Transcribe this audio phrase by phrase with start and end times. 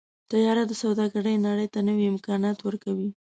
[0.29, 3.09] طیاره د سوداګرۍ نړۍ ته نوي امکانات ورکوي.